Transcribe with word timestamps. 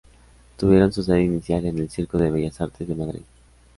Tuvieron 0.57 0.91
su 0.91 1.03
sede 1.03 1.21
inicial 1.21 1.63
en 1.67 1.77
el 1.77 1.87
Círculo 1.87 2.23
de 2.23 2.31
Bellas 2.31 2.59
Artes 2.59 2.87
de 2.87 2.95
Madrid. 2.95 3.21